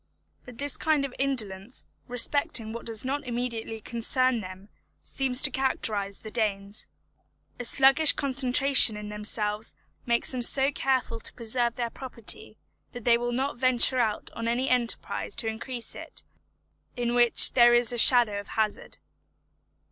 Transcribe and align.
But 0.45 0.57
this 0.57 0.77
kind 0.77 1.05
of 1.05 1.13
indolence 1.19 1.83
respecting 2.07 2.73
what 2.73 2.87
does 2.87 3.05
not 3.05 3.23
immediately 3.27 3.79
concern 3.79 4.39
them 4.41 4.67
seems 5.03 5.43
to 5.43 5.51
characterise 5.51 6.23
the 6.23 6.31
Danes. 6.31 6.87
A 7.59 7.63
sluggish 7.63 8.13
concentration 8.13 8.97
in 8.97 9.09
themselves 9.09 9.75
makes 10.07 10.31
them 10.31 10.41
so 10.41 10.71
careful 10.71 11.19
to 11.19 11.33
preserve 11.35 11.75
their 11.75 11.91
property, 11.91 12.57
that 12.93 13.05
they 13.05 13.15
will 13.15 13.31
not 13.31 13.57
venture 13.57 13.99
on 13.99 14.47
any 14.47 14.69
enterprise 14.71 15.35
to 15.35 15.45
increase 15.45 15.93
it 15.93 16.23
in 16.97 17.13
which 17.13 17.53
there 17.53 17.75
is 17.75 17.93
a 17.93 17.97
shadow 17.99 18.39
of 18.39 18.47
hazard. 18.47 18.97